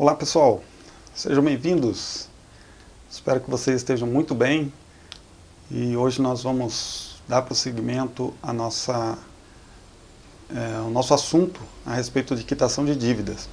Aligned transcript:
Olá 0.00 0.14
pessoal, 0.14 0.62
sejam 1.12 1.42
bem-vindos. 1.42 2.28
Espero 3.10 3.40
que 3.40 3.50
vocês 3.50 3.78
estejam 3.78 4.06
muito 4.06 4.32
bem 4.32 4.72
e 5.68 5.96
hoje 5.96 6.22
nós 6.22 6.44
vamos 6.44 7.16
dar 7.26 7.42
prosseguimento 7.42 8.32
à 8.40 8.52
nossa, 8.52 9.18
é, 10.54 10.76
ao 10.76 10.88
nosso 10.88 11.12
assunto 11.12 11.60
a 11.84 11.94
respeito 11.94 12.36
de 12.36 12.44
quitação 12.44 12.84
de 12.84 12.94
dívidas. 12.94 13.48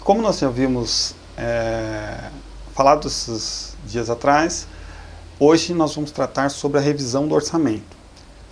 Como 0.00 0.22
nós 0.22 0.38
já 0.38 0.46
havíamos 0.46 1.14
é, 1.36 2.30
falado 2.72 3.06
esses 3.06 3.76
dias 3.84 4.08
atrás, 4.08 4.66
hoje 5.38 5.74
nós 5.74 5.94
vamos 5.94 6.10
tratar 6.10 6.48
sobre 6.48 6.78
a 6.78 6.80
revisão 6.80 7.28
do 7.28 7.34
orçamento. 7.34 7.94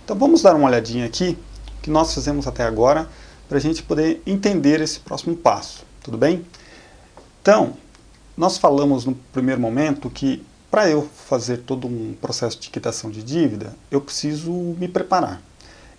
Então 0.05 0.15
vamos 0.15 0.43
dar 0.43 0.55
uma 0.55 0.67
olhadinha 0.67 1.07
aqui 1.07 1.35
que 1.81 1.89
nós 1.89 2.13
fizemos 2.13 2.45
até 2.45 2.61
agora 2.61 3.09
para 3.47 3.57
a 3.57 3.61
gente 3.61 3.81
poder 3.81 4.21
entender 4.23 4.81
esse 4.81 4.99
próximo 4.99 5.35
passo, 5.35 5.83
tudo 6.03 6.15
bem? 6.15 6.45
Então, 7.41 7.73
nós 8.35 8.57
falamos 8.57 9.05
no 9.05 9.15
primeiro 9.15 9.59
momento 9.59 10.09
que 10.09 10.45
para 10.69 10.87
eu 10.87 11.09
fazer 11.27 11.57
todo 11.57 11.87
um 11.87 12.13
processo 12.21 12.59
de 12.59 12.69
quitação 12.69 13.09
de 13.09 13.23
dívida, 13.23 13.73
eu 13.89 13.99
preciso 13.99 14.51
me 14.51 14.87
preparar. 14.87 15.41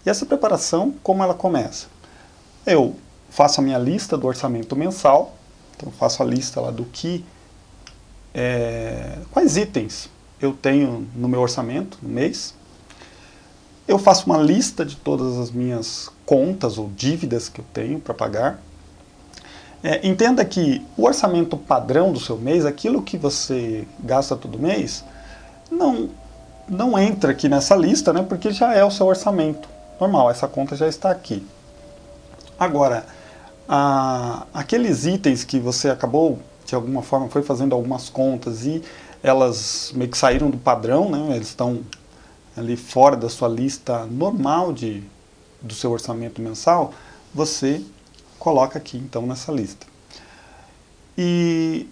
E 0.07 0.11
essa 0.11 0.25
preparação, 0.25 0.95
como 1.03 1.23
ela 1.23 1.35
começa? 1.35 1.89
Eu 2.65 2.95
faço 3.29 3.61
a 3.61 3.65
minha 3.65 3.79
lista 3.79 4.17
do 4.17 4.27
orçamento 4.27 4.77
mensal, 4.77 5.37
então 5.77 5.91
faço 5.91 6.23
a 6.23 6.27
lista 6.27 6.61
lá 6.61 6.71
do 6.71 6.85
que, 6.85 7.25
é, 8.33 9.19
quais 9.31 9.57
itens 9.57 10.09
eu 10.41 10.53
tenho 10.53 11.07
no 11.15 11.29
meu 11.29 11.41
orçamento 11.41 11.99
no 12.01 12.09
mês. 12.09 12.55
Eu 13.87 13.99
faço 13.99 14.27
uma 14.27 14.39
lista 14.39 14.85
de 14.85 14.97
todas 14.97 15.37
as 15.37 15.51
minhas 15.51 16.09
contas 16.25 16.79
ou 16.79 16.89
dívidas 16.91 17.49
que 17.49 17.61
eu 17.61 17.65
tenho 17.73 17.99
para 17.99 18.15
pagar. 18.15 18.63
É, 19.83 20.07
entenda 20.07 20.45
que 20.45 20.87
o 20.97 21.05
orçamento 21.05 21.57
padrão 21.57 22.13
do 22.13 22.21
seu 22.21 22.37
mês, 22.37 22.67
aquilo 22.67 23.01
que 23.01 23.17
você 23.17 23.87
gasta 24.01 24.37
todo 24.37 24.59
mês, 24.59 25.03
não, 25.71 26.11
não 26.69 26.99
entra 26.99 27.33
aqui 27.33 27.49
nessa 27.49 27.75
lista, 27.75 28.13
né, 28.13 28.23
porque 28.23 28.51
já 28.51 28.75
é 28.75 28.85
o 28.85 28.91
seu 28.91 29.07
orçamento 29.07 29.69
normal, 29.99 30.31
essa 30.31 30.47
conta 30.47 30.77
já 30.77 30.87
está 30.87 31.11
aqui. 31.11 31.47
Agora, 32.59 33.07
a, 33.67 34.47
aqueles 34.53 35.07
itens 35.07 35.45
que 35.45 35.59
você 35.59 35.89
acabou, 35.89 36.39
de 36.67 36.75
alguma 36.75 37.01
forma, 37.01 37.29
foi 37.31 37.43
fazendo 37.43 37.75
algumas 37.75 38.11
contas 38.11 38.67
e 38.67 38.83
elas 39.23 39.93
meio 39.95 40.11
que 40.11 40.19
saíram 40.19 40.51
do 40.51 40.59
padrão, 40.59 41.09
né, 41.09 41.37
eles 41.37 41.49
estão 41.49 41.81
ali 42.55 42.77
fora 42.77 43.17
da 43.17 43.31
sua 43.31 43.49
lista 43.49 44.05
normal 44.05 44.75
de, 44.75 45.03
do 45.63 45.73
seu 45.73 45.91
orçamento 45.91 46.43
mensal, 46.43 46.93
você 47.35 47.83
coloca 48.41 48.79
aqui 48.79 48.97
então 48.97 49.27
nessa 49.27 49.53
lista. 49.53 49.87
E 51.17 51.87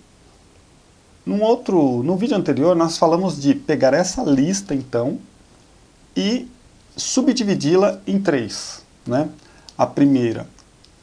num 1.25 1.43
outro, 1.43 2.03
no 2.03 2.17
vídeo 2.17 2.37
anterior 2.37 2.75
nós 2.75 2.97
falamos 2.99 3.41
de 3.41 3.55
pegar 3.55 3.93
essa 3.95 4.23
lista 4.23 4.75
então 4.75 5.19
e 6.17 6.49
subdividi-la 6.97 8.01
em 8.07 8.19
três. 8.19 8.83
Né? 9.07 9.29
A 9.77 9.87
primeira 9.87 10.47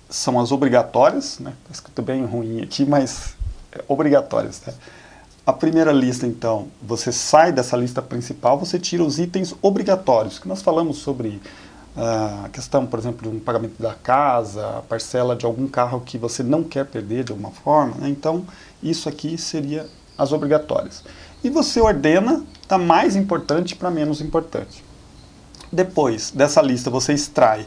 são 0.09 0.39
as 0.39 0.51
obrigatórias, 0.51 1.39
né? 1.39 1.53
está 1.61 1.71
escrito 1.73 2.01
bem 2.01 2.25
ruim 2.25 2.61
aqui, 2.61 2.83
mas 2.83 3.35
é 3.71 3.83
obrigatórias. 3.87 4.61
Né? 4.65 4.73
A 5.45 5.53
primeira 5.53 5.91
lista, 5.91 6.25
então, 6.25 6.69
você 6.81 7.11
sai 7.11 7.51
dessa 7.51 7.77
lista 7.77 8.01
principal, 8.01 8.57
você 8.57 8.79
tira 8.79 9.03
os 9.03 9.19
itens 9.19 9.53
obrigatórios, 9.61 10.39
que 10.39 10.47
nós 10.47 10.63
falamos 10.63 10.97
sobre 10.97 11.39
a 11.97 12.49
questão, 12.51 12.85
por 12.85 12.99
exemplo, 12.99 13.29
de 13.29 13.37
um 13.37 13.39
pagamento 13.39 13.81
da 13.81 13.93
casa, 13.93 14.79
a 14.79 14.81
parcela 14.81 15.35
de 15.35 15.45
algum 15.45 15.67
carro 15.67 16.01
que 16.01 16.17
você 16.17 16.43
não 16.43 16.63
quer 16.63 16.85
perder 16.85 17.23
de 17.23 17.31
alguma 17.31 17.51
forma. 17.51 17.95
Né? 17.97 18.09
Então, 18.09 18.45
isso 18.83 19.07
aqui 19.07 19.37
seria 19.37 19.87
as 20.17 20.31
obrigatórias. 20.31 21.03
E 21.43 21.49
você 21.49 21.79
ordena 21.79 22.43
da 22.67 22.77
mais 22.77 23.15
importante 23.15 23.75
para 23.75 23.89
menos 23.89 24.19
importante. 24.19 24.83
Depois 25.71 26.31
dessa 26.31 26.61
lista, 26.61 26.89
você 26.89 27.13
extrai 27.13 27.65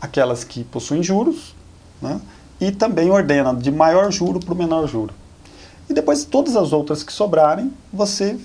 aquelas 0.00 0.44
que 0.44 0.64
possuem 0.64 1.02
juros 1.02 1.54
né? 2.00 2.20
e 2.60 2.70
também 2.70 3.10
ordena 3.10 3.54
de 3.54 3.70
maior 3.70 4.10
juro 4.10 4.40
para 4.40 4.54
o 4.54 4.56
menor 4.56 4.86
juro. 4.86 5.12
E 5.88 5.94
depois, 5.94 6.24
todas 6.24 6.56
as 6.56 6.72
outras 6.72 7.02
que 7.02 7.12
sobrarem, 7.12 7.72
você 7.92 8.38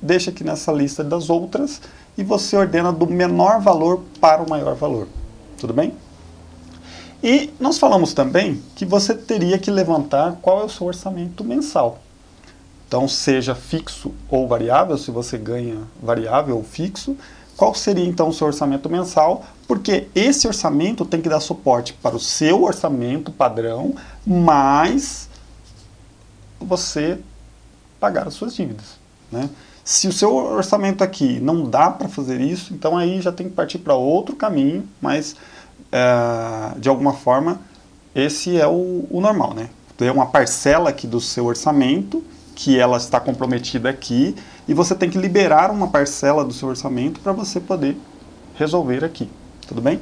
deixa 0.00 0.30
aqui 0.30 0.44
nessa 0.44 0.72
lista 0.72 1.02
das 1.02 1.28
outras 1.28 1.80
e 2.16 2.24
você 2.24 2.56
ordena 2.56 2.92
do 2.92 3.06
menor 3.06 3.60
valor 3.60 4.02
para 4.20 4.42
o 4.42 4.48
maior 4.48 4.74
valor. 4.74 5.06
Tudo 5.58 5.72
bem? 5.72 5.92
E 7.22 7.52
nós 7.58 7.78
falamos 7.78 8.12
também 8.12 8.62
que 8.74 8.84
você 8.84 9.14
teria 9.14 9.58
que 9.58 9.70
levantar 9.70 10.36
qual 10.40 10.60
é 10.60 10.64
o 10.64 10.68
seu 10.68 10.86
orçamento 10.86 11.42
mensal. 11.42 11.98
Então, 12.86 13.08
seja 13.08 13.54
fixo 13.54 14.12
ou 14.30 14.46
variável, 14.46 14.96
se 14.96 15.10
você 15.10 15.36
ganha 15.36 15.78
variável 16.00 16.56
ou 16.56 16.62
fixo, 16.62 17.16
qual 17.56 17.74
seria 17.74 18.04
então 18.04 18.28
o 18.28 18.32
seu 18.32 18.46
orçamento 18.46 18.88
mensal? 18.88 19.44
Porque 19.66 20.08
esse 20.14 20.46
orçamento 20.46 21.04
tem 21.04 21.20
que 21.20 21.28
dar 21.28 21.40
suporte 21.40 21.94
para 21.94 22.14
o 22.14 22.20
seu 22.20 22.62
orçamento 22.62 23.32
padrão, 23.32 23.94
mais 24.24 25.28
você 26.60 27.18
pagar 27.98 28.28
as 28.28 28.34
suas 28.34 28.54
dívidas. 28.54 28.98
Né? 29.32 29.48
Se 29.86 30.08
o 30.08 30.12
seu 30.12 30.34
orçamento 30.34 31.04
aqui 31.04 31.38
não 31.38 31.62
dá 31.62 31.88
para 31.88 32.08
fazer 32.08 32.40
isso, 32.40 32.74
então 32.74 32.96
aí 32.96 33.20
já 33.20 33.30
tem 33.30 33.48
que 33.48 33.54
partir 33.54 33.78
para 33.78 33.94
outro 33.94 34.34
caminho, 34.34 34.84
mas 35.00 35.36
é, 35.92 36.76
de 36.76 36.88
alguma 36.88 37.12
forma 37.12 37.60
esse 38.12 38.60
é 38.60 38.66
o, 38.66 39.06
o 39.08 39.20
normal, 39.20 39.54
né? 39.54 39.70
Tem 39.96 40.10
uma 40.10 40.26
parcela 40.26 40.90
aqui 40.90 41.06
do 41.06 41.20
seu 41.20 41.46
orçamento 41.46 42.24
que 42.56 42.76
ela 42.76 42.96
está 42.96 43.20
comprometida 43.20 43.88
aqui 43.88 44.34
e 44.66 44.74
você 44.74 44.92
tem 44.92 45.08
que 45.08 45.18
liberar 45.18 45.70
uma 45.70 45.86
parcela 45.86 46.44
do 46.44 46.52
seu 46.52 46.68
orçamento 46.68 47.20
para 47.20 47.30
você 47.30 47.60
poder 47.60 47.96
resolver 48.56 49.04
aqui, 49.04 49.30
tudo 49.68 49.80
bem? 49.80 50.00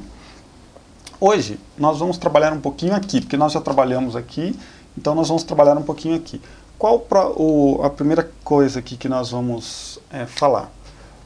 Hoje 1.21 1.59
nós 1.77 1.99
vamos 1.99 2.17
trabalhar 2.17 2.53
um 2.53 2.59
pouquinho 2.59 2.95
aqui, 2.95 3.21
porque 3.21 3.37
nós 3.37 3.51
já 3.51 3.61
trabalhamos 3.61 4.15
aqui, 4.15 4.59
então 4.97 5.13
nós 5.13 5.27
vamos 5.27 5.43
trabalhar 5.43 5.77
um 5.77 5.83
pouquinho 5.83 6.15
aqui. 6.15 6.41
Qual 6.77 7.05
o, 7.37 7.81
a 7.83 7.89
primeira 7.89 8.29
coisa 8.43 8.79
aqui 8.79 8.97
que 8.97 9.07
nós 9.07 9.31
vamos 9.31 9.99
é, 10.11 10.25
falar? 10.25 10.71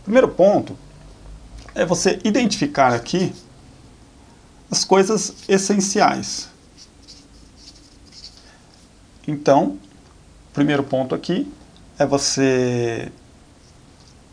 O 0.01 0.03
primeiro 0.03 0.27
ponto 0.27 0.77
é 1.73 1.85
você 1.85 2.19
identificar 2.23 2.93
aqui 2.93 3.33
as 4.69 4.83
coisas 4.85 5.33
essenciais. 5.47 6.49
Então, 9.27 9.77
o 10.49 10.53
primeiro 10.53 10.83
ponto 10.83 11.15
aqui 11.15 11.51
é 11.97 12.05
você 12.05 13.11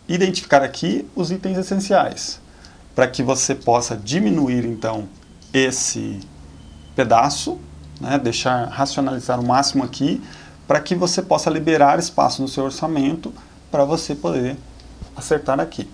identificar 0.08 0.62
aqui 0.62 1.08
os 1.14 1.30
itens 1.30 1.58
essenciais, 1.58 2.40
para 2.94 3.08
que 3.08 3.22
você 3.22 3.54
possa 3.54 3.96
diminuir 3.96 4.64
então 4.64 5.08
esse 5.52 6.20
pedaço, 6.94 7.58
né, 8.00 8.18
deixar 8.18 8.68
racionalizar 8.68 9.40
o 9.40 9.46
máximo 9.46 9.82
aqui, 9.82 10.22
para 10.66 10.80
que 10.80 10.94
você 10.94 11.22
possa 11.22 11.48
liberar 11.48 11.98
espaço 11.98 12.42
no 12.42 12.48
seu 12.48 12.64
orçamento 12.64 13.32
para 13.70 13.84
você 13.84 14.14
poder 14.14 14.56
acertar 15.14 15.60
aqui. 15.60 15.88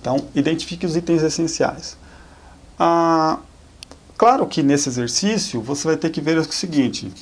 Então, 0.00 0.28
identifique 0.34 0.86
os 0.86 0.96
itens 0.96 1.22
essenciais. 1.22 1.96
Ah, 2.78 3.38
claro 4.16 4.46
que 4.46 4.62
nesse 4.62 4.88
exercício 4.88 5.60
você 5.60 5.88
vai 5.88 5.96
ter 5.96 6.10
que 6.10 6.20
ver 6.20 6.38
o 6.38 6.52
seguinte: 6.52 7.12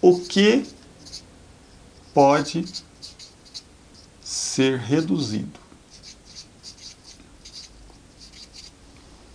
o 0.00 0.18
que 0.18 0.66
pode 2.12 2.64
ser 4.22 4.78
reduzido? 4.78 5.60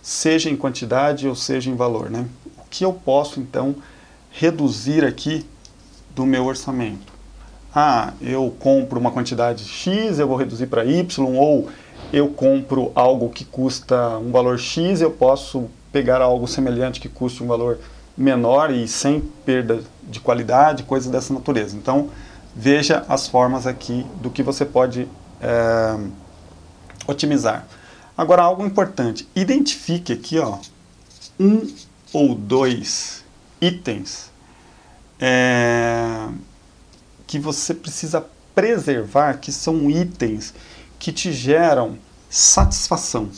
Seja 0.02 0.50
em 0.50 0.56
quantidade 0.56 1.28
ou 1.28 1.34
seja 1.34 1.70
em 1.70 1.76
valor, 1.76 2.10
né? 2.10 2.28
O 2.58 2.64
que 2.68 2.84
eu 2.84 2.92
posso 2.92 3.40
então 3.40 3.76
reduzir 4.30 5.04
aqui 5.04 5.46
do 6.18 6.26
meu 6.26 6.46
orçamento. 6.46 7.12
Ah, 7.72 8.12
eu 8.20 8.52
compro 8.58 8.98
uma 8.98 9.12
quantidade 9.12 9.64
X, 9.64 10.18
eu 10.18 10.26
vou 10.26 10.36
reduzir 10.36 10.66
para 10.66 10.84
Y, 10.84 11.36
ou 11.36 11.68
eu 12.12 12.28
compro 12.30 12.90
algo 12.92 13.28
que 13.28 13.44
custa 13.44 14.18
um 14.18 14.32
valor 14.32 14.58
X, 14.58 15.00
eu 15.00 15.12
posso 15.12 15.70
pegar 15.92 16.20
algo 16.20 16.48
semelhante 16.48 16.98
que 16.98 17.08
custe 17.08 17.40
um 17.40 17.46
valor 17.46 17.78
menor 18.16 18.72
e 18.72 18.88
sem 18.88 19.20
perda 19.20 19.80
de 20.02 20.18
qualidade, 20.18 20.82
coisas 20.82 21.08
dessa 21.08 21.32
natureza. 21.32 21.76
Então, 21.76 22.10
veja 22.52 23.04
as 23.08 23.28
formas 23.28 23.64
aqui 23.64 24.04
do 24.20 24.28
que 24.28 24.42
você 24.42 24.64
pode 24.64 25.06
é, 25.40 25.96
otimizar. 27.06 27.64
Agora, 28.16 28.42
algo 28.42 28.66
importante, 28.66 29.28
identifique 29.36 30.12
aqui 30.12 30.40
ó, 30.40 30.58
um 31.38 31.64
ou 32.12 32.34
dois 32.34 33.24
itens 33.60 34.32
é, 35.20 36.28
que 37.26 37.38
você 37.38 37.74
precisa 37.74 38.24
preservar, 38.54 39.38
que 39.38 39.52
são 39.52 39.90
itens 39.90 40.54
que 40.98 41.12
te 41.12 41.32
geram 41.32 41.98
satisfação. 42.28 43.30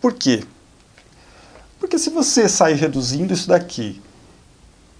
Por 0.00 0.14
quê? 0.14 0.44
Porque 1.78 1.98
se 1.98 2.10
você 2.10 2.48
sair 2.48 2.74
reduzindo 2.74 3.32
isso 3.32 3.48
daqui 3.48 4.00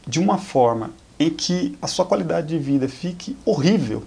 de 0.06 0.18
uma 0.18 0.38
forma 0.38 0.92
em 1.18 1.30
que 1.30 1.76
a 1.80 1.86
sua 1.86 2.04
qualidade 2.04 2.48
de 2.48 2.58
vida 2.58 2.88
fique 2.88 3.36
horrível 3.44 4.04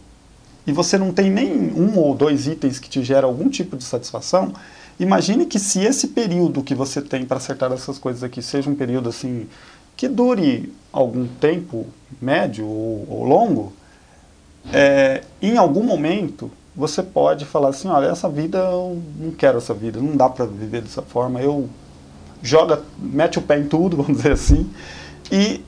e 0.66 0.72
você 0.72 0.98
não 0.98 1.12
tem 1.12 1.30
nem 1.30 1.72
um 1.74 1.98
ou 1.98 2.16
dois 2.16 2.48
itens 2.48 2.80
que 2.80 2.90
te 2.90 3.04
geram 3.04 3.28
algum 3.28 3.50
tipo 3.50 3.76
de 3.76 3.84
satisfação, 3.84 4.54
imagine 5.00 5.46
que 5.46 5.60
se 5.60 5.80
esse 5.80 6.08
período 6.08 6.64
que 6.64 6.76
você 6.76 7.02
tem 7.02 7.26
para 7.26 7.38
acertar 7.38 7.72
essas 7.72 7.98
coisas 7.98 8.24
aqui 8.24 8.42
seja 8.42 8.70
um 8.70 8.76
período 8.76 9.10
assim 9.10 9.48
que 9.96 10.08
dure 10.08 10.74
algum 10.92 11.28
tempo 11.28 11.86
médio 12.22 12.66
ou, 12.66 13.06
ou 13.10 13.24
longo, 13.24 13.74
é, 14.72 15.24
em 15.42 15.58
algum 15.58 15.84
momento 15.84 16.50
você 16.76 17.04
pode 17.04 17.46
falar 17.46 17.70
assim, 17.70 17.88
olha, 17.88 18.08
essa 18.08 18.28
vida 18.28 18.58
eu 18.58 19.02
não 19.20 19.32
quero 19.32 19.60
essa 19.60 19.74
vida, 19.74 20.00
não 20.00 20.16
dá 20.16 20.28
para 20.28 20.46
viver 20.46 20.82
dessa 20.82 21.02
forma, 21.02 21.42
eu 21.42 21.70
joga, 22.42 22.82
mete 22.98 23.38
o 23.38 23.42
pé 23.42 23.60
em 23.60 23.68
tudo, 23.68 23.98
vamos 23.98 24.18
dizer 24.18 24.32
assim, 24.32 24.70
e 25.32 25.64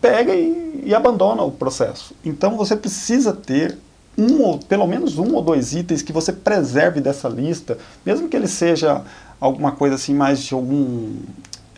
pega 0.00 0.34
e, 0.34 0.82
e 0.84 0.94
abandona 0.94 1.42
o 1.42 1.50
processo. 1.50 2.14
Então 2.24 2.56
você 2.56 2.76
precisa 2.76 3.32
ter 3.32 3.78
um 4.16 4.42
ou 4.42 4.58
pelo 4.58 4.86
menos 4.86 5.18
um 5.18 5.34
ou 5.34 5.42
dois 5.42 5.74
itens 5.74 6.02
que 6.02 6.12
você 6.12 6.32
preserve 6.32 7.00
dessa 7.00 7.28
lista, 7.28 7.78
mesmo 8.04 8.28
que 8.28 8.36
ele 8.36 8.46
seja 8.46 9.02
alguma 9.40 9.72
coisa 9.72 9.96
assim 9.96 10.14
mais 10.14 10.42
de 10.42 10.54
algum 10.54 11.16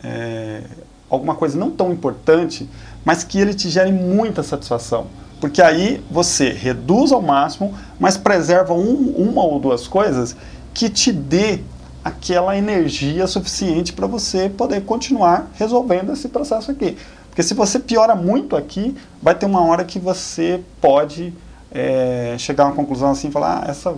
é, 0.03 0.63
alguma 1.09 1.35
coisa 1.35 1.59
não 1.59 1.71
tão 1.71 1.93
importante, 1.93 2.69
mas 3.05 3.25
que 3.25 3.39
ele 3.39 3.55
te 3.55 3.69
gere 3.69 3.93
muita 3.93 4.43
satisfação. 4.43 5.07
Porque 5.41 5.61
aí 5.61 6.03
você 6.11 6.51
reduz 6.51 7.13
ao 7.13 7.21
máximo, 7.21 7.75
mas 7.99 8.17
preserva 8.17 8.73
um, 8.73 9.15
uma 9.17 9.45
ou 9.45 9.61
duas 9.61 9.87
coisas 9.87 10.35
que 10.73 10.89
te 10.89 11.13
dê 11.13 11.61
aquela 12.03 12.57
energia 12.57 13.27
suficiente 13.27 13.93
para 13.93 14.07
você 14.07 14.49
poder 14.49 14.83
continuar 14.85 15.51
resolvendo 15.55 16.13
esse 16.13 16.29
processo 16.29 16.71
aqui. 16.71 16.97
Porque 17.29 17.43
se 17.43 17.53
você 17.53 17.79
piora 17.79 18.15
muito 18.15 18.57
aqui, 18.57 18.97
vai 19.21 19.35
ter 19.35 19.45
uma 19.45 19.63
hora 19.63 19.85
que 19.85 19.99
você 19.99 20.63
pode 20.81 21.35
é, 21.71 22.37
chegar 22.39 22.65
a 22.65 22.67
uma 22.69 22.77
conclusão 22.77 23.11
assim, 23.11 23.31
falar, 23.31 23.65
ah, 23.65 23.71
essa, 23.71 23.95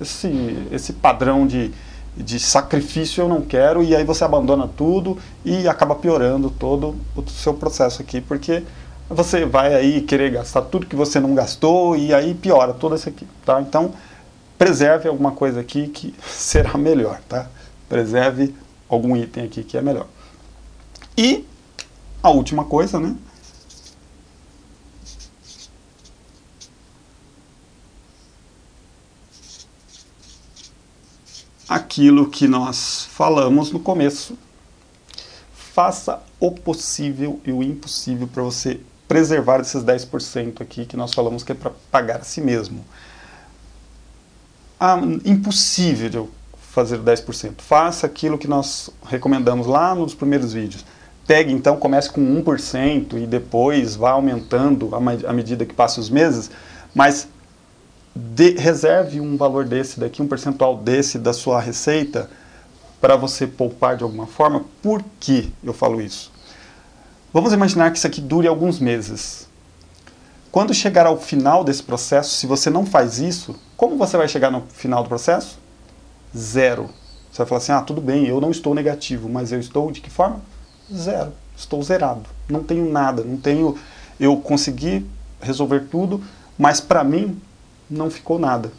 esse, 0.00 0.68
esse 0.70 0.92
padrão 0.92 1.46
de, 1.46 1.72
de 2.16 2.38
sacrifício 2.38 3.22
eu 3.22 3.28
não 3.28 3.42
quero, 3.42 3.82
e 3.82 3.94
aí 3.94 4.04
você 4.04 4.24
abandona 4.24 4.68
tudo 4.68 5.18
e 5.44 5.68
acaba 5.68 5.94
piorando 5.94 6.50
todo 6.50 6.96
o 7.14 7.28
seu 7.28 7.54
processo 7.54 8.02
aqui, 8.02 8.20
porque 8.20 8.62
você 9.08 9.44
vai 9.44 9.74
aí 9.74 10.00
querer 10.00 10.30
gastar 10.30 10.62
tudo 10.62 10.86
que 10.86 10.96
você 10.96 11.20
não 11.20 11.34
gastou 11.34 11.96
e 11.96 12.12
aí 12.12 12.34
piora 12.34 12.74
todo 12.74 12.94
isso 12.96 13.08
aqui, 13.08 13.26
tá? 13.44 13.60
Então, 13.60 13.92
preserve 14.58 15.08
alguma 15.08 15.32
coisa 15.32 15.60
aqui 15.60 15.88
que 15.88 16.14
será 16.26 16.76
melhor, 16.76 17.20
tá? 17.28 17.48
Preserve 17.88 18.54
algum 18.88 19.16
item 19.16 19.44
aqui 19.44 19.62
que 19.62 19.76
é 19.76 19.82
melhor. 19.82 20.06
E 21.16 21.46
a 22.22 22.30
última 22.30 22.64
coisa, 22.64 22.98
né? 22.98 23.14
Aquilo 31.68 32.28
que 32.30 32.46
nós 32.46 33.06
falamos 33.10 33.70
no 33.70 33.80
começo. 33.80 34.36
Faça 35.52 36.22
o 36.38 36.50
possível 36.50 37.40
e 37.44 37.52
o 37.52 37.62
impossível 37.62 38.26
para 38.26 38.42
você 38.42 38.80
preservar 39.06 39.60
esses 39.60 39.82
10% 39.82 40.60
aqui 40.60 40.86
que 40.86 40.96
nós 40.96 41.12
falamos 41.12 41.42
que 41.42 41.52
é 41.52 41.54
para 41.54 41.72
pagar 41.90 42.20
a 42.20 42.24
si 42.24 42.40
mesmo. 42.40 42.84
Ah, 44.78 44.98
impossível 45.24 46.08
de 46.08 46.16
eu 46.16 46.30
fazer 46.76 46.98
10%. 46.98 47.54
Faça 47.58 48.06
aquilo 48.06 48.36
que 48.36 48.46
nós 48.46 48.90
recomendamos 49.06 49.66
lá 49.66 49.94
nos 49.94 50.14
primeiros 50.14 50.52
vídeos. 50.52 50.84
Pegue 51.26 51.52
então, 51.52 51.76
comece 51.78 52.10
com 52.10 52.20
1% 52.42 53.14
e 53.14 53.26
depois 53.26 53.96
vá 53.96 54.10
aumentando 54.10 54.90
à 54.94 55.32
medida 55.32 55.64
que 55.64 55.74
passam 55.74 56.02
os 56.02 56.10
meses, 56.10 56.50
mas 56.94 57.28
de, 58.16 58.52
reserve 58.52 59.20
um 59.20 59.36
valor 59.36 59.66
desse 59.66 60.00
daqui, 60.00 60.22
um 60.22 60.26
percentual 60.26 60.76
desse 60.76 61.18
da 61.18 61.32
sua 61.32 61.60
receita 61.60 62.30
para 63.00 63.14
você 63.14 63.46
poupar 63.46 63.96
de 63.96 64.02
alguma 64.02 64.26
forma. 64.26 64.64
Por 64.82 65.04
que 65.20 65.52
eu 65.62 65.74
falo 65.74 66.00
isso? 66.00 66.32
Vamos 67.32 67.52
imaginar 67.52 67.90
que 67.90 67.98
isso 67.98 68.06
aqui 68.06 68.20
dure 68.20 68.48
alguns 68.48 68.80
meses. 68.80 69.46
Quando 70.50 70.72
chegar 70.72 71.04
ao 71.04 71.18
final 71.18 71.62
desse 71.62 71.82
processo, 71.82 72.34
se 72.34 72.46
você 72.46 72.70
não 72.70 72.86
faz 72.86 73.18
isso, 73.18 73.54
como 73.76 73.98
você 73.98 74.16
vai 74.16 74.26
chegar 74.26 74.50
no 74.50 74.62
final 74.62 75.02
do 75.02 75.08
processo? 75.08 75.58
Zero. 76.34 76.88
Você 77.30 77.38
vai 77.38 77.46
falar 77.46 77.58
assim, 77.58 77.72
ah, 77.72 77.82
tudo 77.82 78.00
bem, 78.00 78.26
eu 78.26 78.40
não 78.40 78.50
estou 78.50 78.74
negativo, 78.74 79.28
mas 79.28 79.52
eu 79.52 79.60
estou 79.60 79.92
de 79.92 80.00
que 80.00 80.08
forma? 80.08 80.40
Zero. 80.90 81.32
Estou 81.54 81.82
zerado. 81.82 82.22
Não 82.48 82.62
tenho 82.62 82.90
nada, 82.90 83.22
não 83.22 83.36
tenho... 83.36 83.76
Eu 84.18 84.38
consegui 84.38 85.04
resolver 85.42 85.80
tudo, 85.90 86.22
mas 86.56 86.80
para 86.80 87.04
mim 87.04 87.38
não 87.90 88.10
ficou 88.10 88.38
nada. 88.38 88.72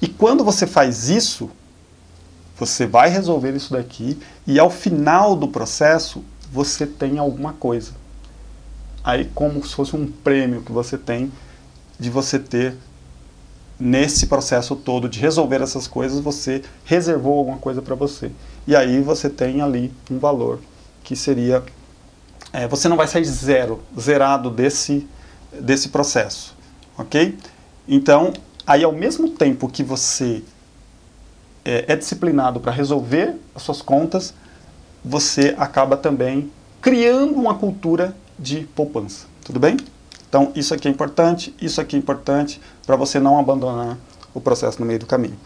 E 0.00 0.08
quando 0.08 0.44
você 0.44 0.66
faz 0.66 1.08
isso, 1.08 1.50
você 2.58 2.86
vai 2.86 3.08
resolver 3.08 3.54
isso 3.54 3.72
daqui 3.72 4.18
e 4.46 4.58
ao 4.58 4.70
final 4.70 5.34
do 5.34 5.48
processo 5.48 6.24
você 6.52 6.86
tem 6.86 7.18
alguma 7.18 7.52
coisa. 7.52 7.92
Aí 9.02 9.30
como 9.34 9.64
se 9.66 9.74
fosse 9.74 9.96
um 9.96 10.06
prêmio 10.06 10.62
que 10.62 10.72
você 10.72 10.96
tem 10.98 11.32
de 11.98 12.10
você 12.10 12.38
ter 12.38 12.76
nesse 13.78 14.26
processo 14.26 14.76
todo 14.76 15.08
de 15.08 15.18
resolver 15.18 15.60
essas 15.60 15.88
coisas, 15.88 16.20
você 16.20 16.62
reservou 16.84 17.38
alguma 17.38 17.58
coisa 17.58 17.82
para 17.82 17.94
você. 17.94 18.30
E 18.66 18.76
aí 18.76 19.00
você 19.00 19.28
tem 19.28 19.60
ali 19.60 19.92
um 20.10 20.18
valor 20.18 20.60
que 21.02 21.16
seria... 21.16 21.64
É, 22.52 22.68
você 22.68 22.88
não 22.88 22.96
vai 22.96 23.08
sair 23.08 23.24
zero, 23.24 23.80
zerado 23.98 24.50
desse, 24.50 25.08
desse 25.60 25.88
processo, 25.88 26.54
ok? 26.96 27.36
Então, 27.86 28.32
aí 28.66 28.84
ao 28.84 28.92
mesmo 28.92 29.28
tempo 29.28 29.68
que 29.68 29.82
você 29.82 30.42
é, 31.64 31.92
é 31.92 31.96
disciplinado 31.96 32.60
para 32.60 32.72
resolver 32.72 33.36
as 33.54 33.62
suas 33.62 33.82
contas, 33.82 34.34
você 35.04 35.54
acaba 35.58 35.96
também 35.96 36.50
criando 36.80 37.34
uma 37.34 37.54
cultura 37.54 38.16
de 38.38 38.60
poupança. 38.74 39.26
Tudo 39.44 39.58
bem? 39.58 39.76
Então, 40.28 40.50
isso 40.54 40.72
aqui 40.72 40.88
é 40.88 40.90
importante, 40.90 41.54
isso 41.60 41.80
aqui 41.80 41.94
é 41.94 41.98
importante 41.98 42.60
para 42.86 42.96
você 42.96 43.20
não 43.20 43.38
abandonar 43.38 43.98
o 44.32 44.40
processo 44.40 44.80
no 44.80 44.86
meio 44.86 44.98
do 44.98 45.06
caminho. 45.06 45.36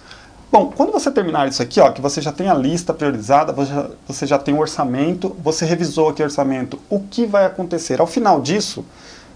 Bom, 0.50 0.72
quando 0.74 0.92
você 0.92 1.10
terminar 1.10 1.48
isso 1.48 1.60
aqui, 1.60 1.80
ó, 1.80 1.90
que 1.90 2.00
você 2.00 2.20
já 2.20 2.30
tem 2.30 2.48
a 2.48 2.54
lista 2.54 2.94
priorizada, 2.94 3.52
você 3.52 3.70
já, 3.72 3.90
você 4.06 4.26
já 4.26 4.38
tem 4.38 4.54
o 4.54 4.60
orçamento, 4.60 5.36
você 5.42 5.64
revisou 5.64 6.08
aqui 6.08 6.22
o 6.22 6.24
orçamento, 6.24 6.78
o 6.88 7.00
que 7.00 7.26
vai 7.26 7.44
acontecer? 7.44 8.00
Ao 8.00 8.06
final 8.06 8.40
disso, 8.40 8.84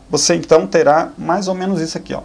você 0.09 0.37
então 0.37 0.67
terá 0.67 1.11
mais 1.19 1.49
ou 1.49 1.55
menos 1.55 1.81
isso 1.81 1.99
aqui. 1.99 2.15
Ó. 2.15 2.23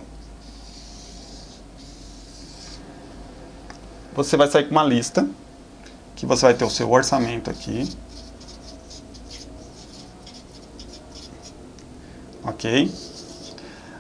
Você 4.16 4.38
vai 4.38 4.48
sair 4.48 4.64
com 4.64 4.72
uma 4.72 4.84
lista 4.84 5.28
que 6.16 6.26
você 6.26 6.46
vai 6.46 6.54
ter 6.54 6.64
o 6.64 6.70
seu 6.70 6.90
orçamento 6.90 7.50
aqui. 7.50 7.90
Ok? 12.44 12.92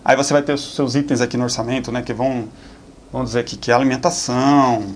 Aí 0.03 0.15
você 0.15 0.31
vai 0.31 0.41
ter 0.41 0.53
os 0.53 0.73
seus 0.73 0.95
itens 0.95 1.19
aqui 1.19 1.35
no 1.35 1.43
orçamento, 1.43 1.91
né, 1.91 2.01
que 2.01 2.13
vão, 2.13 2.47
vamos 3.11 3.29
dizer 3.29 3.39
aqui, 3.39 3.57
que 3.57 3.71
é 3.71 3.73
alimentação. 3.73 4.95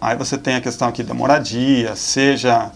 Aí 0.00 0.16
você 0.16 0.36
tem 0.36 0.56
a 0.56 0.60
questão 0.60 0.88
aqui 0.88 1.02
da 1.02 1.14
moradia, 1.14 1.96
seja 1.96 2.72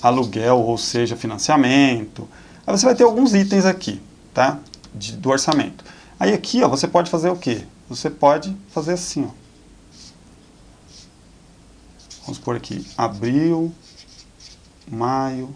aluguel 0.00 0.58
ou 0.58 0.78
seja 0.78 1.16
financiamento. 1.16 2.28
Aí 2.66 2.76
você 2.76 2.86
vai 2.86 2.94
ter 2.94 3.04
alguns 3.04 3.34
itens 3.34 3.64
aqui, 3.64 4.00
tá? 4.32 4.58
De, 4.94 5.12
do 5.16 5.30
orçamento. 5.30 5.84
Aí 6.20 6.32
aqui, 6.32 6.62
ó, 6.62 6.68
você 6.68 6.86
pode 6.86 7.10
fazer 7.10 7.30
o 7.30 7.36
quê? 7.36 7.64
Você 7.88 8.08
pode 8.10 8.56
fazer 8.68 8.94
assim, 8.94 9.26
ó. 9.26 9.44
Vamos 12.22 12.38
por 12.38 12.56
aqui, 12.56 12.86
abril, 12.96 13.72
maio, 14.90 15.54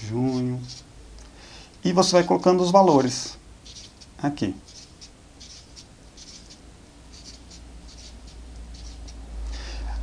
junho. 0.00 0.60
E 1.84 1.92
você 1.92 2.12
vai 2.12 2.24
colocando 2.24 2.62
os 2.62 2.70
valores 2.70 3.36
aqui. 4.22 4.54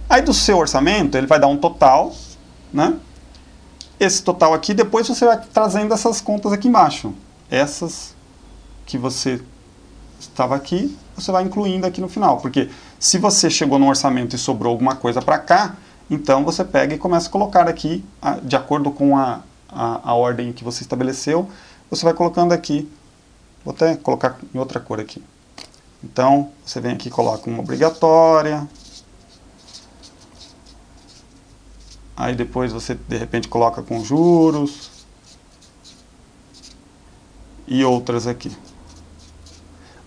Aí 0.10 0.22
do 0.22 0.34
seu 0.34 0.58
orçamento, 0.58 1.18
ele 1.18 1.28
vai 1.28 1.40
dar 1.40 1.48
um 1.48 1.58
total, 1.58 2.14
né? 2.72 3.00
Esse 4.00 4.22
total 4.22 4.54
aqui, 4.54 4.74
depois 4.74 5.08
você 5.08 5.26
vai 5.26 5.42
trazendo 5.42 5.94
essas 5.94 6.20
contas 6.20 6.52
aqui 6.52 6.68
embaixo. 6.68 7.14
Essas 7.50 8.14
que 8.86 8.98
você 8.98 9.42
estava 10.20 10.56
aqui, 10.56 10.98
você 11.16 11.32
vai 11.32 11.44
incluindo 11.44 11.88
aqui 11.88 12.02
no 12.02 12.10
final. 12.10 12.38
Porque 12.38 12.70
se 13.00 13.18
você 13.18 13.50
chegou 13.50 13.80
no 13.80 13.88
orçamento 13.88 14.36
e 14.36 14.40
sobrou 14.40 14.72
alguma 14.72 14.96
coisa 14.96 15.22
para 15.22 15.40
cá, 15.40 15.76
então 16.10 16.44
você 16.44 16.64
pega 16.64 16.94
e 16.94 16.98
começa 16.98 17.28
a 17.28 17.32
colocar 17.32 17.68
aqui, 17.68 18.04
de 18.44 18.56
acordo 18.56 18.92
com 18.92 19.18
a, 19.18 19.42
a, 19.70 20.12
a, 20.12 20.14
ordem 20.14 20.54
que 20.54 20.64
você 20.64 20.84
estabeleceu, 20.84 21.50
você 21.90 22.04
vai 22.04 22.14
colocando 22.14 22.52
aqui, 22.52 22.92
vou 23.64 23.74
até 23.74 23.96
colocar 23.96 24.38
em 24.54 24.58
outra 24.58 24.80
cor 24.80 25.00
aqui. 25.00 25.24
Então, 26.04 26.52
você 26.64 26.80
vem 26.80 26.94
aqui 26.94 27.08
e 27.08 27.12
coloca 27.12 27.50
uma 27.50 27.62
obrigatória, 27.62 28.68
aí 32.16 32.36
depois 32.36 32.72
você 32.72 32.94
de 32.94 33.18
repente 33.18 33.48
coloca 33.48 33.82
com 33.82 34.04
juros 34.04 34.92
e 37.68 37.84
outras 37.84 38.28
aqui. 38.28 38.56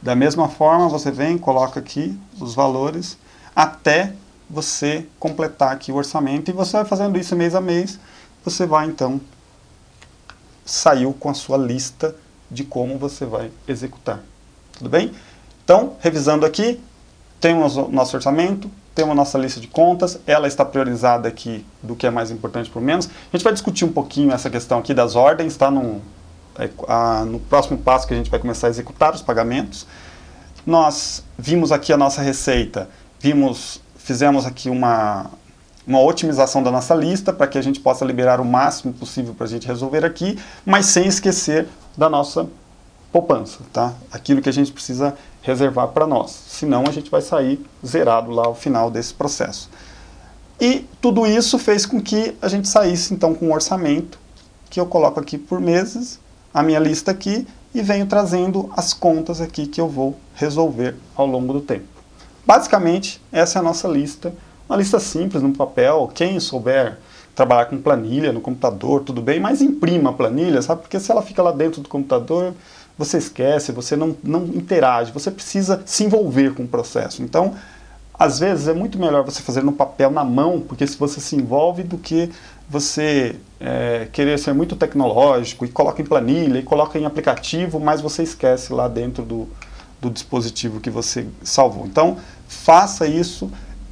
Da 0.00 0.14
mesma 0.14 0.48
forma, 0.48 0.88
você 0.88 1.10
vem, 1.10 1.36
coloca 1.36 1.80
aqui 1.80 2.18
os 2.40 2.54
valores 2.54 3.18
até 3.54 4.12
você 4.48 5.06
completar 5.18 5.72
aqui 5.72 5.90
o 5.92 5.96
orçamento 5.96 6.50
e 6.50 6.54
você 6.54 6.72
vai 6.72 6.84
fazendo 6.84 7.18
isso 7.18 7.36
mês 7.36 7.54
a 7.54 7.60
mês, 7.60 7.98
você 8.44 8.64
vai 8.64 8.86
então 8.86 9.20
saiu 10.64 11.12
com 11.12 11.28
a 11.28 11.34
sua 11.34 11.56
lista 11.56 12.14
de 12.50 12.64
como 12.64 12.98
você 12.98 13.24
vai 13.24 13.50
executar. 13.66 14.20
Tudo 14.72 14.88
bem? 14.88 15.12
Então, 15.64 15.96
revisando 16.00 16.46
aqui, 16.46 16.80
temos 17.40 17.76
o 17.76 17.88
nosso 17.88 18.16
orçamento, 18.16 18.70
temos 18.94 19.12
a 19.12 19.14
nossa 19.14 19.38
lista 19.38 19.60
de 19.60 19.66
contas, 19.66 20.18
ela 20.26 20.46
está 20.46 20.64
priorizada 20.64 21.28
aqui 21.28 21.64
do 21.82 21.94
que 21.94 22.06
é 22.06 22.10
mais 22.10 22.30
importante 22.30 22.70
o 22.74 22.80
menos. 22.80 23.06
A 23.06 23.36
gente 23.36 23.44
vai 23.44 23.52
discutir 23.52 23.84
um 23.84 23.92
pouquinho 23.92 24.32
essa 24.32 24.50
questão 24.50 24.78
aqui 24.78 24.92
das 24.92 25.14
ordens, 25.14 25.56
tá? 25.56 25.70
É, 25.70 26.00
a, 26.86 27.24
no 27.24 27.38
próximo 27.38 27.78
passo 27.78 28.06
que 28.06 28.14
a 28.14 28.16
gente 28.16 28.30
vai 28.30 28.40
começar 28.40 28.66
a 28.66 28.70
executar 28.70 29.14
os 29.14 29.22
pagamentos. 29.22 29.86
Nós 30.66 31.22
vimos 31.38 31.72
aqui 31.72 31.92
a 31.92 31.96
nossa 31.96 32.20
receita, 32.20 32.88
vimos, 33.20 33.80
fizemos 33.96 34.44
aqui 34.44 34.68
uma, 34.68 35.30
uma 35.86 36.00
otimização 36.00 36.62
da 36.62 36.70
nossa 36.70 36.94
lista 36.94 37.32
para 37.32 37.46
que 37.46 37.56
a 37.56 37.62
gente 37.62 37.80
possa 37.80 38.04
liberar 38.04 38.40
o 38.40 38.44
máximo 38.44 38.92
possível 38.92 39.34
para 39.34 39.46
a 39.46 39.48
gente 39.48 39.66
resolver 39.66 40.04
aqui, 40.04 40.38
mas 40.66 40.86
sem 40.86 41.06
esquecer 41.06 41.66
da 41.96 42.10
nossa 42.10 42.46
poupança, 43.10 43.60
tá? 43.72 43.94
Aquilo 44.12 44.42
que 44.42 44.48
a 44.48 44.52
gente 44.52 44.70
precisa 44.70 45.16
reservar 45.40 45.88
para 45.88 46.06
nós, 46.06 46.30
senão 46.48 46.84
a 46.86 46.90
gente 46.90 47.10
vai 47.10 47.22
sair 47.22 47.64
zerado 47.86 48.30
lá 48.30 48.44
ao 48.44 48.54
final 48.54 48.90
desse 48.90 49.14
processo. 49.14 49.70
E 50.60 50.84
tudo 51.00 51.26
isso 51.26 51.58
fez 51.58 51.86
com 51.86 52.00
que 52.00 52.36
a 52.42 52.48
gente 52.48 52.68
saísse 52.68 53.14
então 53.14 53.32
com 53.32 53.46
um 53.46 53.52
orçamento 53.52 54.18
que 54.68 54.78
eu 54.78 54.86
coloco 54.86 55.18
aqui 55.20 55.38
por 55.38 55.60
meses 55.60 56.18
a 56.52 56.62
minha 56.62 56.78
lista 56.78 57.10
aqui 57.10 57.46
e 57.74 57.82
venho 57.82 58.06
trazendo 58.06 58.70
as 58.76 58.92
contas 58.92 59.40
aqui 59.40 59.66
que 59.66 59.80
eu 59.80 59.88
vou 59.88 60.16
resolver 60.34 60.94
ao 61.14 61.26
longo 61.26 61.52
do 61.52 61.60
tempo. 61.60 61.86
Basicamente, 62.46 63.20
essa 63.30 63.58
é 63.58 63.60
a 63.60 63.62
nossa 63.62 63.86
lista, 63.86 64.32
uma 64.68 64.76
lista 64.76 64.98
simples 64.98 65.42
no 65.42 65.52
papel, 65.52 66.10
quem 66.14 66.40
souber 66.40 66.98
trabalhar 67.34 67.66
com 67.66 67.80
planilha 67.80 68.32
no 68.32 68.40
computador, 68.40 69.02
tudo 69.04 69.22
bem, 69.22 69.38
mas 69.38 69.62
imprima 69.62 70.10
a 70.10 70.12
planilha, 70.12 70.60
sabe? 70.60 70.82
Porque 70.82 70.98
se 70.98 71.10
ela 71.10 71.22
fica 71.22 71.42
lá 71.42 71.52
dentro 71.52 71.80
do 71.80 71.88
computador, 71.88 72.52
você 72.98 73.18
esquece, 73.18 73.70
você 73.70 73.94
não, 73.94 74.16
não 74.24 74.44
interage, 74.46 75.12
você 75.12 75.30
precisa 75.30 75.80
se 75.86 76.02
envolver 76.02 76.52
com 76.54 76.64
o 76.64 76.68
processo. 76.68 77.22
Então, 77.22 77.54
às 78.18 78.40
vezes 78.40 78.66
é 78.66 78.74
muito 78.74 78.98
melhor 78.98 79.24
você 79.24 79.42
fazer 79.42 79.62
no 79.62 79.72
papel, 79.72 80.10
na 80.10 80.24
mão, 80.24 80.60
porque 80.60 80.86
se 80.86 80.96
você 80.96 81.20
se 81.20 81.36
envolve, 81.36 81.84
do 81.84 81.96
que 81.96 82.30
você 82.68 83.36
é, 83.60 84.08
querer 84.12 84.38
ser 84.38 84.52
muito 84.52 84.74
tecnológico 84.74 85.64
e 85.64 85.68
coloca 85.68 86.02
em 86.02 86.04
planilha 86.04 86.58
e 86.58 86.62
coloca 86.62 86.98
em 86.98 87.04
aplicativo, 87.04 87.78
mas 87.78 88.00
você 88.00 88.24
esquece 88.24 88.72
lá 88.72 88.88
dentro 88.88 89.24
do, 89.24 89.48
do 90.00 90.10
dispositivo 90.10 90.80
que 90.80 90.90
você 90.90 91.26
salvou. 91.44 91.86
Então, 91.86 92.16
faça 92.48 93.06
isso. 93.06 93.50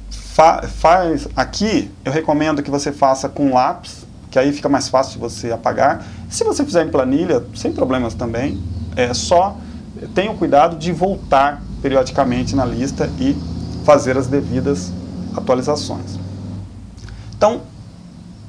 Fa 0.09 0.61
faz 0.67 1.27
aqui, 1.35 1.89
eu 2.05 2.11
recomendo 2.11 2.61
que 2.61 2.69
você 2.69 2.91
faça 2.91 3.27
com 3.27 3.53
lápis, 3.53 4.05
que 4.29 4.37
aí 4.37 4.51
fica 4.51 4.69
mais 4.69 4.87
fácil 4.89 5.13
de 5.13 5.19
você 5.19 5.51
apagar. 5.51 6.05
Se 6.29 6.43
você 6.43 6.63
fizer 6.63 6.85
em 6.85 6.89
planilha, 6.89 7.43
sem 7.55 7.71
problemas 7.71 8.13
também, 8.13 8.61
é 8.95 9.13
só 9.13 9.57
tenha 10.13 10.29
o 10.29 10.37
cuidado 10.37 10.77
de 10.77 10.91
voltar 10.91 11.63
periodicamente 11.81 12.55
na 12.55 12.65
lista 12.65 13.09
e 13.19 13.35
fazer 13.87 14.17
as 14.17 14.27
devidas 14.27 14.91
atualizações. 15.33 16.19
Então, 17.33 17.61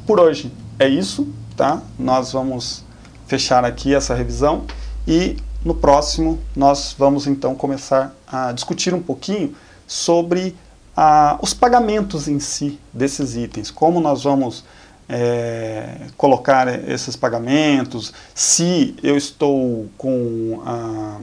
por 0.04 0.18
hoje 0.18 0.52
é 0.80 0.88
isso, 0.88 1.28
tá? 1.56 1.80
Nós 1.96 2.32
vamos 2.32 2.84
fechar 3.28 3.64
aqui 3.64 3.94
essa 3.94 4.16
revisão 4.16 4.64
e 5.06 5.36
no 5.64 5.76
próximo 5.76 6.40
nós 6.56 6.92
vamos 6.98 7.28
então 7.28 7.54
começar 7.54 8.12
a 8.26 8.50
discutir 8.50 8.92
um 8.92 9.00
pouquinho 9.00 9.54
sobre 9.86 10.56
ah, 10.96 11.38
os 11.40 11.54
pagamentos 11.54 12.26
em 12.26 12.40
si 12.40 12.76
desses 12.92 13.36
itens, 13.36 13.70
como 13.70 14.00
nós 14.00 14.24
vamos 14.24 14.64
é, 15.08 16.08
colocar 16.16 16.66
esses 16.90 17.14
pagamentos, 17.14 18.12
se 18.34 18.96
eu 19.04 19.16
estou 19.16 19.88
com 19.96 20.60
ah, 20.66 21.20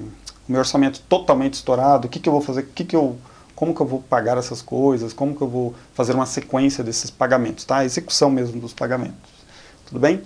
o 0.48 0.52
meu 0.54 0.60
orçamento 0.60 1.02
totalmente 1.10 1.56
estourado, 1.56 2.08
o 2.08 2.10
que, 2.10 2.18
que 2.18 2.30
eu 2.30 2.34
vou 2.34 2.42
fazer, 2.42 2.62
o 2.62 2.68
que, 2.68 2.86
que 2.86 2.96
eu 2.96 3.18
como 3.56 3.74
que 3.74 3.82
eu 3.82 3.86
vou 3.86 4.02
pagar 4.02 4.38
essas 4.38 4.62
coisas, 4.62 5.14
como 5.14 5.36
que 5.36 5.42
eu 5.42 5.48
vou 5.48 5.74
fazer 5.94 6.14
uma 6.14 6.26
sequência 6.26 6.84
desses 6.84 7.10
pagamentos, 7.10 7.64
tá? 7.66 7.78
A 7.78 7.86
execução 7.86 8.30
mesmo 8.30 8.60
dos 8.60 8.74
pagamentos. 8.74 9.30
Tudo 9.86 10.00
bem? 10.00 10.22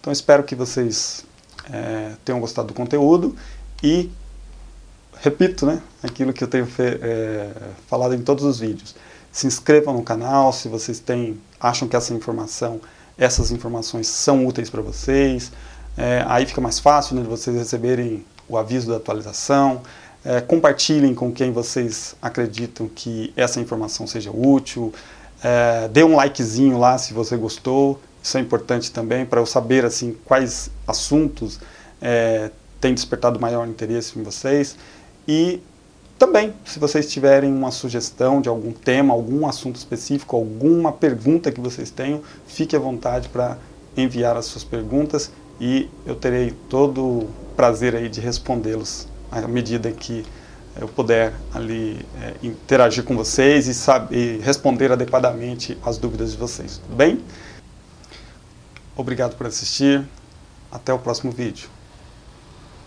Então 0.00 0.12
espero 0.12 0.42
que 0.42 0.54
vocês 0.54 1.24
é, 1.70 2.12
tenham 2.24 2.40
gostado 2.40 2.68
do 2.68 2.74
conteúdo 2.74 3.36
e 3.82 4.10
repito, 5.20 5.64
né, 5.64 5.80
aquilo 6.02 6.32
que 6.32 6.42
eu 6.42 6.48
tenho 6.48 6.68
é, 6.78 7.50
falado 7.86 8.14
em 8.14 8.22
todos 8.22 8.44
os 8.44 8.58
vídeos. 8.58 8.94
Se 9.30 9.46
inscrevam 9.46 9.94
no 9.94 10.02
canal 10.02 10.52
se 10.52 10.68
vocês 10.68 10.98
têm, 10.98 11.40
acham 11.60 11.86
que 11.86 11.94
essa 11.94 12.12
informação, 12.12 12.80
essas 13.16 13.52
informações 13.52 14.08
são 14.08 14.44
úteis 14.44 14.68
para 14.68 14.82
vocês. 14.82 15.52
É, 15.96 16.24
aí 16.26 16.44
fica 16.44 16.60
mais 16.60 16.78
fácil 16.80 17.14
né, 17.14 17.22
de 17.22 17.28
vocês 17.28 17.56
receberem 17.56 18.24
o 18.48 18.58
aviso 18.58 18.90
da 18.90 18.96
atualização. 18.96 19.82
É, 20.24 20.40
compartilhem 20.40 21.14
com 21.14 21.32
quem 21.32 21.50
vocês 21.50 22.14
acreditam 22.22 22.88
que 22.88 23.32
essa 23.36 23.60
informação 23.60 24.06
seja 24.06 24.30
útil. 24.30 24.92
É, 25.42 25.88
dê 25.88 26.04
um 26.04 26.14
likezinho 26.14 26.78
lá 26.78 26.96
se 26.96 27.12
você 27.12 27.36
gostou. 27.36 28.00
Isso 28.22 28.38
é 28.38 28.40
importante 28.40 28.92
também 28.92 29.26
para 29.26 29.40
eu 29.40 29.46
saber 29.46 29.84
assim 29.84 30.16
quais 30.24 30.70
assuntos 30.86 31.58
é, 32.00 32.50
têm 32.80 32.94
despertado 32.94 33.40
maior 33.40 33.66
interesse 33.66 34.16
em 34.18 34.22
vocês. 34.22 34.76
E 35.26 35.60
também, 36.18 36.54
se 36.64 36.78
vocês 36.78 37.10
tiverem 37.10 37.52
uma 37.52 37.72
sugestão 37.72 38.40
de 38.40 38.48
algum 38.48 38.70
tema, 38.70 39.12
algum 39.12 39.44
assunto 39.44 39.74
específico, 39.74 40.36
alguma 40.36 40.92
pergunta 40.92 41.50
que 41.50 41.60
vocês 41.60 41.90
tenham, 41.90 42.22
fique 42.46 42.76
à 42.76 42.78
vontade 42.78 43.28
para 43.28 43.58
enviar 43.96 44.36
as 44.36 44.46
suas 44.46 44.62
perguntas 44.62 45.32
e 45.60 45.88
eu 46.06 46.14
terei 46.14 46.54
todo 46.68 47.02
o 47.02 47.30
prazer 47.56 47.96
aí 47.96 48.08
de 48.08 48.20
respondê-los 48.20 49.08
à 49.32 49.48
medida 49.48 49.90
que 49.90 50.24
eu 50.80 50.88
puder 50.88 51.32
ali 51.52 52.04
é, 52.20 52.34
interagir 52.42 53.04
com 53.04 53.16
vocês 53.16 53.66
e, 53.66 53.74
saber, 53.74 54.40
responder 54.40 54.92
adequadamente 54.92 55.76
às 55.84 55.98
dúvidas 55.98 56.32
de 56.32 56.38
vocês. 56.38 56.78
Tudo 56.78 56.96
bem? 56.96 57.22
Obrigado 58.96 59.36
por 59.36 59.46
assistir. 59.46 60.06
Até 60.70 60.92
o 60.92 60.98
próximo 60.98 61.32
vídeo. 61.32 61.68